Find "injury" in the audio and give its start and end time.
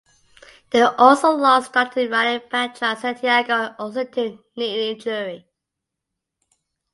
4.93-5.47